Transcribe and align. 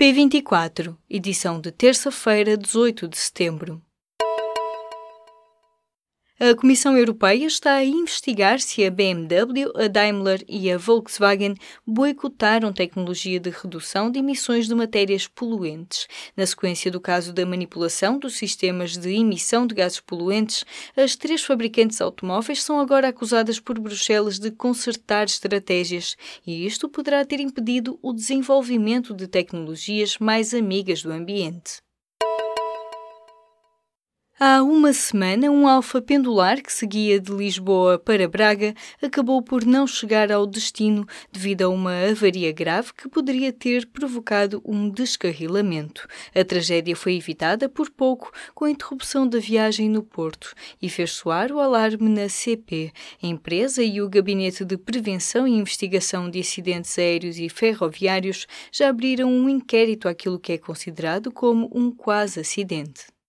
P24, 0.00 0.96
edição 1.10 1.60
de 1.60 1.70
terça-feira, 1.70 2.56
18 2.56 3.06
de 3.06 3.18
setembro. 3.18 3.82
A 6.42 6.54
Comissão 6.54 6.96
Europeia 6.96 7.44
está 7.44 7.74
a 7.74 7.84
investigar 7.84 8.60
se 8.60 8.82
a 8.82 8.90
BMW, 8.90 9.70
a 9.74 9.88
Daimler 9.88 10.42
e 10.48 10.72
a 10.72 10.78
Volkswagen 10.78 11.54
boicotaram 11.86 12.72
tecnologia 12.72 13.38
de 13.38 13.50
redução 13.50 14.10
de 14.10 14.20
emissões 14.20 14.66
de 14.66 14.74
matérias 14.74 15.26
poluentes. 15.26 16.08
Na 16.34 16.46
sequência 16.46 16.90
do 16.90 16.98
caso 16.98 17.34
da 17.34 17.44
manipulação 17.44 18.18
dos 18.18 18.38
sistemas 18.38 18.96
de 18.96 19.10
emissão 19.10 19.66
de 19.66 19.74
gases 19.74 20.00
poluentes, 20.00 20.64
as 20.96 21.14
três 21.14 21.44
fabricantes 21.44 22.00
automóveis 22.00 22.62
são 22.62 22.80
agora 22.80 23.08
acusadas 23.08 23.60
por 23.60 23.78
Bruxelas 23.78 24.38
de 24.38 24.50
consertar 24.50 25.26
estratégias, 25.26 26.16
e 26.46 26.64
isto 26.64 26.88
poderá 26.88 27.22
ter 27.22 27.40
impedido 27.40 27.98
o 28.00 28.14
desenvolvimento 28.14 29.12
de 29.12 29.28
tecnologias 29.28 30.16
mais 30.16 30.54
amigas 30.54 31.02
do 31.02 31.12
ambiente. 31.12 31.82
Há 34.42 34.62
uma 34.62 34.94
semana, 34.94 35.50
um 35.50 35.68
alfa 35.68 36.00
pendular 36.00 36.62
que 36.62 36.72
seguia 36.72 37.20
de 37.20 37.30
Lisboa 37.30 37.98
para 37.98 38.26
Braga 38.26 38.72
acabou 39.02 39.42
por 39.42 39.66
não 39.66 39.86
chegar 39.86 40.32
ao 40.32 40.46
destino 40.46 41.06
devido 41.30 41.60
a 41.60 41.68
uma 41.68 41.92
avaria 42.08 42.50
grave 42.50 42.94
que 42.94 43.06
poderia 43.06 43.52
ter 43.52 43.86
provocado 43.88 44.62
um 44.64 44.88
descarrilamento. 44.88 46.08
A 46.34 46.42
tragédia 46.42 46.96
foi 46.96 47.16
evitada 47.16 47.68
por 47.68 47.90
pouco 47.90 48.32
com 48.54 48.64
a 48.64 48.70
interrupção 48.70 49.28
da 49.28 49.38
viagem 49.38 49.90
no 49.90 50.02
Porto 50.02 50.54
e 50.80 50.88
fez 50.88 51.10
soar 51.10 51.52
o 51.52 51.60
alarme 51.60 52.08
na 52.08 52.26
CP. 52.26 52.92
A 53.22 53.26
empresa 53.26 53.82
e 53.82 54.00
o 54.00 54.08
Gabinete 54.08 54.64
de 54.64 54.78
Prevenção 54.78 55.46
e 55.46 55.52
Investigação 55.52 56.30
de 56.30 56.40
Acidentes 56.40 56.98
Aéreos 56.98 57.38
e 57.38 57.50
Ferroviários 57.50 58.46
já 58.72 58.88
abriram 58.88 59.30
um 59.30 59.50
inquérito 59.50 60.08
àquilo 60.08 60.40
que 60.40 60.52
é 60.52 60.56
considerado 60.56 61.30
como 61.30 61.70
um 61.74 61.90
quase 61.90 62.40
acidente. 62.40 63.19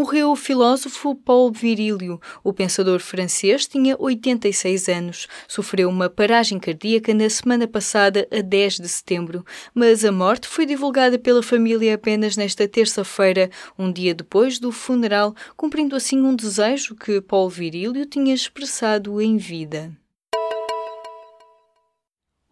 Morreu 0.00 0.30
o 0.30 0.34
filósofo 0.34 1.14
Paul 1.14 1.52
Virilio. 1.52 2.18
O 2.42 2.54
pensador 2.54 3.00
francês 3.00 3.66
tinha 3.66 3.94
86 3.98 4.88
anos. 4.88 5.28
Sofreu 5.46 5.90
uma 5.90 6.08
paragem 6.08 6.58
cardíaca 6.58 7.12
na 7.12 7.28
semana 7.28 7.68
passada, 7.68 8.26
a 8.32 8.40
10 8.40 8.76
de 8.76 8.88
setembro, 8.88 9.44
mas 9.74 10.02
a 10.02 10.10
morte 10.10 10.48
foi 10.48 10.64
divulgada 10.64 11.18
pela 11.18 11.42
família 11.42 11.96
apenas 11.96 12.34
nesta 12.34 12.66
terça-feira, 12.66 13.50
um 13.78 13.92
dia 13.92 14.14
depois 14.14 14.58
do 14.58 14.72
funeral, 14.72 15.34
cumprindo 15.54 15.94
assim 15.94 16.22
um 16.22 16.34
desejo 16.34 16.94
que 16.94 17.20
Paul 17.20 17.50
Virilio 17.50 18.06
tinha 18.06 18.32
expressado 18.32 19.20
em 19.20 19.36
vida. 19.36 19.92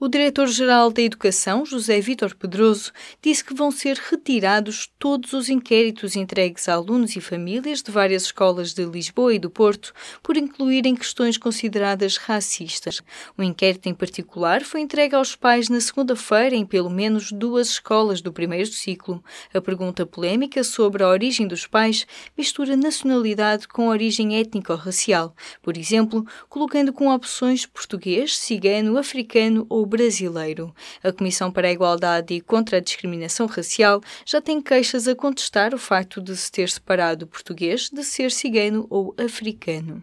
O 0.00 0.06
diretor-geral 0.06 0.92
da 0.92 1.02
Educação, 1.02 1.66
José 1.66 2.00
Vítor 2.00 2.32
Pedroso, 2.32 2.92
disse 3.20 3.44
que 3.44 3.52
vão 3.52 3.72
ser 3.72 3.96
retirados 3.96 4.88
todos 4.96 5.32
os 5.32 5.48
inquéritos 5.48 6.14
entregues 6.14 6.68
a 6.68 6.74
alunos 6.74 7.16
e 7.16 7.20
famílias 7.20 7.82
de 7.82 7.90
várias 7.90 8.22
escolas 8.22 8.72
de 8.72 8.84
Lisboa 8.84 9.34
e 9.34 9.40
do 9.40 9.50
Porto 9.50 9.92
por 10.22 10.36
incluírem 10.36 10.94
questões 10.94 11.36
consideradas 11.36 12.16
racistas. 12.16 13.02
O 13.36 13.42
inquérito 13.42 13.88
em 13.88 13.94
particular 13.94 14.62
foi 14.62 14.82
entregue 14.82 15.16
aos 15.16 15.34
pais 15.34 15.68
na 15.68 15.80
segunda-feira 15.80 16.54
em 16.54 16.64
pelo 16.64 16.90
menos 16.90 17.32
duas 17.32 17.70
escolas 17.70 18.20
do 18.20 18.32
primeiro 18.32 18.68
ciclo. 18.68 19.20
A 19.52 19.60
pergunta 19.60 20.06
polémica 20.06 20.62
sobre 20.62 21.02
a 21.02 21.08
origem 21.08 21.48
dos 21.48 21.66
pais 21.66 22.06
mistura 22.36 22.76
nacionalidade 22.76 23.66
com 23.66 23.88
origem 23.88 24.38
étnico-racial, 24.38 25.34
por 25.60 25.76
exemplo, 25.76 26.24
colocando 26.48 26.92
com 26.92 27.12
opções 27.12 27.66
português, 27.66 28.38
cigano, 28.38 28.96
africano 28.96 29.66
ou 29.68 29.87
brasileiro. 29.88 30.72
A 31.02 31.12
Comissão 31.12 31.50
para 31.50 31.66
a 31.66 31.72
Igualdade 31.72 32.34
e 32.34 32.40
contra 32.40 32.76
a 32.76 32.80
Discriminação 32.80 33.46
Racial 33.46 34.00
já 34.24 34.40
tem 34.40 34.60
queixas 34.60 35.08
a 35.08 35.14
contestar 35.14 35.74
o 35.74 35.78
facto 35.78 36.20
de 36.20 36.36
se 36.36 36.52
ter 36.52 36.68
separado 36.68 37.24
o 37.24 37.28
português 37.28 37.90
de 37.90 38.04
ser 38.04 38.30
cigano 38.30 38.86
ou 38.88 39.14
africano. 39.18 40.02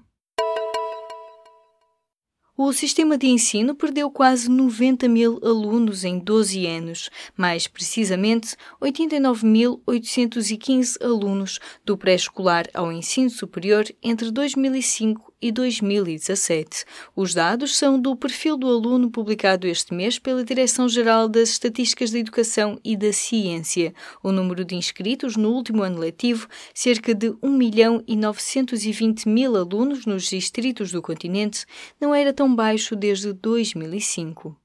O 2.58 2.72
sistema 2.72 3.18
de 3.18 3.28
ensino 3.28 3.76
perdeu 3.76 4.10
quase 4.10 4.50
90 4.50 5.10
mil 5.10 5.42
alunos 5.44 6.06
em 6.06 6.18
12 6.18 6.66
anos, 6.66 7.10
mais 7.36 7.68
precisamente 7.68 8.56
89.815 8.82 11.04
alunos 11.04 11.60
do 11.84 11.98
pré-escolar 11.98 12.64
ao 12.74 12.94
ensino 12.94 13.30
superior 13.30 13.84
entre 14.02 14.32
2005 14.32 15.34
e 15.42 15.52
2017. 15.52 16.86
Os 17.16 17.34
dados 17.34 17.78
são 17.78 18.00
do 18.00 18.16
perfil 18.16 18.58
do 18.58 18.68
aluno 18.68 19.10
publicado 19.10 19.68
este 19.68 19.94
mês 19.94 20.18
pela 20.18 20.44
Direção-Geral 20.44 21.28
das 21.28 21.50
Estatísticas 21.50 22.12
da 22.12 22.20
Educação 22.20 22.80
e 22.84 22.98
da 22.98 23.12
Ciência. 23.14 23.94
O 24.24 24.32
número 24.32 24.66
de 24.66 24.76
inscritos 24.76 25.36
no 25.36 25.52
último 25.52 25.84
ano 25.84 26.00
letivo, 26.00 26.48
cerca 26.74 27.14
de 27.14 27.34
1 27.42 27.50
milhão 27.50 28.04
e 28.08 28.16
920 28.16 29.28
mil 29.28 29.56
alunos 29.56 30.06
nos 30.06 30.30
distritos 30.30 30.92
do 30.92 31.02
continente, 31.02 31.66
não 32.00 32.14
era 32.14 32.34
tão 32.34 32.54
baixo 32.56 32.96
desde 32.96 33.34
2005. 33.34 34.65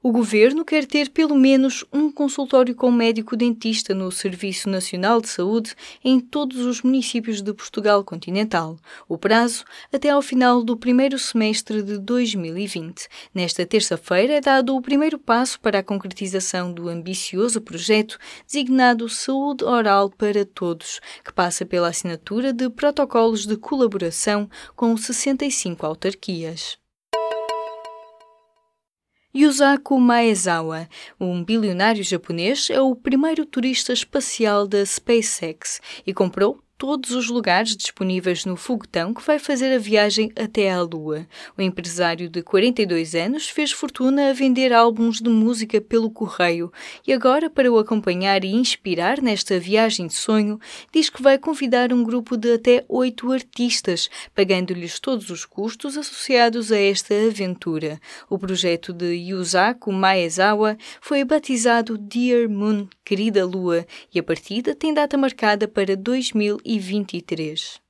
O 0.00 0.12
governo 0.12 0.64
quer 0.64 0.86
ter 0.86 1.10
pelo 1.10 1.34
menos 1.34 1.84
um 1.92 2.08
consultório 2.08 2.72
com 2.72 2.88
médico 2.88 3.36
dentista 3.36 3.92
no 3.92 4.12
Serviço 4.12 4.70
Nacional 4.70 5.20
de 5.20 5.28
Saúde 5.28 5.74
em 6.04 6.20
todos 6.20 6.58
os 6.58 6.82
municípios 6.82 7.42
de 7.42 7.52
Portugal 7.52 8.04
continental. 8.04 8.78
O 9.08 9.18
prazo 9.18 9.64
até 9.92 10.10
ao 10.10 10.22
final 10.22 10.62
do 10.62 10.76
primeiro 10.76 11.18
semestre 11.18 11.82
de 11.82 11.98
2020. 11.98 13.08
Nesta 13.34 13.66
terça-feira 13.66 14.34
é 14.34 14.40
dado 14.40 14.76
o 14.76 14.80
primeiro 14.80 15.18
passo 15.18 15.58
para 15.58 15.80
a 15.80 15.82
concretização 15.84 16.72
do 16.72 16.88
ambicioso 16.88 17.60
projeto 17.60 18.20
designado 18.46 19.08
Saúde 19.08 19.64
Oral 19.64 20.10
para 20.10 20.44
Todos, 20.44 21.00
que 21.24 21.32
passa 21.32 21.66
pela 21.66 21.88
assinatura 21.88 22.52
de 22.52 22.70
protocolos 22.70 23.46
de 23.46 23.56
colaboração 23.56 24.48
com 24.76 24.96
65 24.96 25.84
autarquias. 25.84 26.78
Yusaku 29.34 30.00
Maezawa, 30.00 30.88
um 31.20 31.44
bilionário 31.44 32.02
japonês, 32.02 32.70
é 32.70 32.80
o 32.80 32.96
primeiro 32.96 33.44
turista 33.44 33.92
espacial 33.92 34.66
da 34.66 34.84
SpaceX 34.84 35.80
e 36.06 36.14
comprou 36.14 36.62
todos 36.78 37.10
os 37.10 37.28
lugares 37.28 37.76
disponíveis 37.76 38.44
no 38.44 38.56
foguetão 38.56 39.12
que 39.12 39.26
vai 39.26 39.40
fazer 39.40 39.74
a 39.74 39.78
viagem 39.78 40.30
até 40.36 40.70
à 40.70 40.80
Lua. 40.80 41.26
O 41.56 41.60
empresário 41.60 42.30
de 42.30 42.40
42 42.40 43.16
anos 43.16 43.48
fez 43.48 43.72
fortuna 43.72 44.30
a 44.30 44.32
vender 44.32 44.72
álbuns 44.72 45.20
de 45.20 45.28
música 45.28 45.80
pelo 45.80 46.08
correio 46.08 46.72
e 47.04 47.12
agora, 47.12 47.50
para 47.50 47.70
o 47.70 47.78
acompanhar 47.78 48.44
e 48.44 48.54
inspirar 48.54 49.20
nesta 49.20 49.58
viagem 49.58 50.06
de 50.06 50.14
sonho, 50.14 50.60
diz 50.92 51.10
que 51.10 51.20
vai 51.20 51.36
convidar 51.36 51.92
um 51.92 52.04
grupo 52.04 52.36
de 52.36 52.52
até 52.52 52.84
oito 52.88 53.32
artistas, 53.32 54.08
pagando-lhes 54.32 55.00
todos 55.00 55.30
os 55.30 55.44
custos 55.44 55.96
associados 55.96 56.70
a 56.70 56.78
esta 56.78 57.12
aventura. 57.12 58.00
O 58.30 58.38
projeto 58.38 58.92
de 58.92 59.14
Yusaku 59.14 59.92
Maezawa 59.92 60.78
foi 61.00 61.24
batizado 61.24 61.98
Dear 61.98 62.48
Moon, 62.48 62.86
Querida 63.04 63.44
Lua, 63.44 63.84
e 64.14 64.20
a 64.20 64.22
partida 64.22 64.76
tem 64.76 64.94
data 64.94 65.16
marcada 65.16 65.66
para 65.66 65.96
2000 65.96 66.60
e 66.68 66.78
23. 66.78 67.87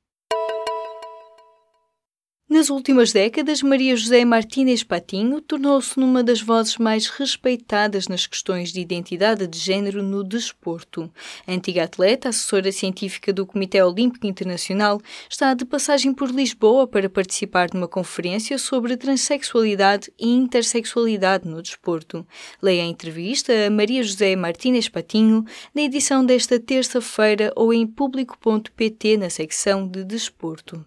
Nas 2.50 2.70
últimas 2.70 3.12
décadas, 3.12 3.62
Maria 3.62 3.94
José 3.94 4.24
Martínez 4.24 4.82
Patinho 4.82 5.38
tornou-se 5.38 6.00
numa 6.00 6.24
das 6.24 6.40
vozes 6.40 6.78
mais 6.78 7.06
respeitadas 7.06 8.08
nas 8.08 8.26
questões 8.26 8.72
de 8.72 8.80
identidade 8.80 9.46
de 9.46 9.58
género 9.58 10.02
no 10.02 10.24
desporto. 10.24 11.12
A 11.46 11.52
antiga 11.52 11.84
atleta, 11.84 12.30
assessora 12.30 12.72
científica 12.72 13.34
do 13.34 13.44
Comitê 13.44 13.82
Olímpico 13.82 14.26
Internacional, 14.26 14.98
está 15.28 15.52
de 15.52 15.66
passagem 15.66 16.14
por 16.14 16.30
Lisboa 16.30 16.86
para 16.86 17.10
participar 17.10 17.68
de 17.68 17.76
uma 17.76 17.86
conferência 17.86 18.56
sobre 18.56 18.96
transexualidade 18.96 20.10
e 20.18 20.30
intersexualidade 20.30 21.46
no 21.46 21.60
desporto. 21.60 22.26
Leia 22.62 22.82
a 22.82 22.86
entrevista 22.86 23.52
a 23.66 23.68
Maria 23.68 24.02
José 24.02 24.34
Martínez 24.34 24.88
Patinho 24.88 25.44
na 25.74 25.82
edição 25.82 26.24
desta 26.24 26.58
terça-feira 26.58 27.52
ou 27.54 27.74
em 27.74 27.86
público.pt 27.86 29.18
na 29.18 29.28
secção 29.28 29.86
de 29.86 30.02
desporto. 30.02 30.82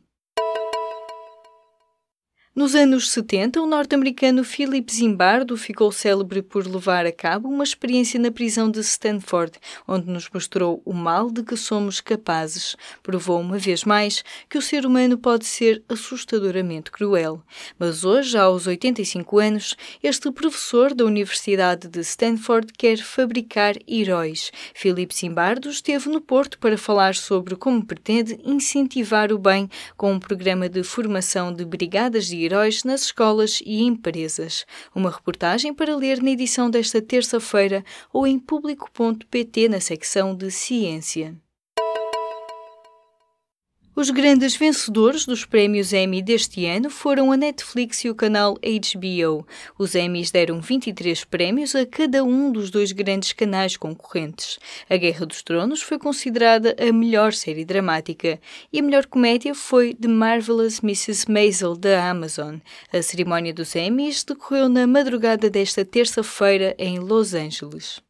Nos 2.54 2.76
anos 2.76 3.10
70, 3.12 3.62
o 3.62 3.66
norte-americano 3.66 4.44
Philip 4.44 4.94
Zimbardo 4.94 5.56
ficou 5.56 5.90
célebre 5.90 6.42
por 6.42 6.68
levar 6.68 7.06
a 7.06 7.12
cabo 7.12 7.48
uma 7.48 7.64
experiência 7.64 8.20
na 8.20 8.30
prisão 8.30 8.70
de 8.70 8.82
Stanford, 8.82 9.54
onde 9.88 10.12
nos 10.12 10.30
mostrou 10.30 10.82
o 10.84 10.92
mal 10.92 11.32
de 11.32 11.44
que 11.44 11.56
somos 11.56 12.02
capazes. 12.02 12.76
Provou 13.02 13.40
uma 13.40 13.58
vez 13.58 13.86
mais 13.86 14.22
que 14.50 14.58
o 14.58 14.62
ser 14.62 14.86
humano 14.86 15.18
pode 15.18 15.46
ser 15.46 15.82
assustadoramente 15.88 16.92
cruel. 16.92 17.42
Mas 17.80 18.04
hoje, 18.04 18.38
aos 18.38 18.68
85 18.68 19.40
anos, 19.40 19.78
este 20.04 20.30
professor 20.30 20.94
da 20.94 21.06
Universidade 21.06 21.88
de 21.88 22.02
Stanford 22.02 22.74
quer 22.78 22.98
fabricar 22.98 23.78
heróis. 23.88 24.52
Philip 24.76 25.16
Zimbardo 25.16 25.70
esteve 25.70 26.10
no 26.10 26.20
Porto 26.20 26.60
para 26.60 26.78
falar 26.78 27.16
sobre 27.16 27.56
como 27.56 27.86
pretende 27.86 28.38
incentivar 28.44 29.32
o 29.32 29.40
bem 29.40 29.70
com 29.96 30.12
um 30.12 30.20
programa 30.20 30.68
de 30.68 30.84
formação 30.84 31.54
de 31.54 31.64
brigadas 31.64 32.26
de 32.26 32.41
anti-heróis 32.42 32.84
nas 32.84 33.04
escolas 33.04 33.62
e 33.66 33.82
empresas. 33.82 34.66
Uma 34.96 35.12
reportagem 35.12 35.74
para 35.74 35.96
ler 35.96 36.22
na 36.22 36.32
edição 36.32 36.70
desta 36.70 37.02
terça-feira 37.02 37.84
ou 38.12 38.26
em 38.26 38.40
público.pt 38.40 39.70
na 39.70 39.80
secção 39.80 40.36
de 40.36 40.50
Ciência. 40.50 41.36
Os 44.02 44.10
grandes 44.10 44.56
vencedores 44.56 45.28
dos 45.28 45.46
prémios 45.46 45.94
Emmy 45.94 46.24
deste 46.24 46.66
ano 46.66 46.90
foram 46.90 47.32
a 47.32 47.38
Netflix 47.38 48.04
e 48.04 48.10
o 48.10 48.16
canal 48.16 48.56
HBO. 48.56 49.46
Os 49.78 49.94
Emmys 49.94 50.32
deram 50.32 50.60
23 50.60 51.24
prémios 51.26 51.76
a 51.76 51.86
cada 51.86 52.24
um 52.24 52.52
dos 52.52 52.72
dois 52.72 52.92
grandes 52.92 53.32
canais 53.32 53.78
concorrentes. 53.78 54.58
A 54.90 54.98
Guerra 54.98 55.28
dos 55.28 55.44
Tronos 55.44 55.84
foi 55.84 56.00
considerada 56.00 56.76
a 56.80 56.92
melhor 56.92 57.32
série 57.32 57.64
dramática 57.64 58.40
e 58.74 58.80
a 58.80 58.82
melhor 58.82 59.06
comédia 59.06 59.54
foi 59.54 59.94
The 59.94 60.08
Marvelous 60.08 60.80
Mrs. 60.80 61.32
Maisel 61.32 61.76
da 61.76 62.10
Amazon. 62.10 62.56
A 62.92 63.04
cerimónia 63.04 63.54
dos 63.54 63.76
Emmys 63.76 64.24
decorreu 64.24 64.68
na 64.68 64.88
madrugada 64.88 65.48
desta 65.48 65.86
terça-feira 65.86 66.74
em 66.80 66.98
Los 66.98 67.36
Angeles. 67.36 68.02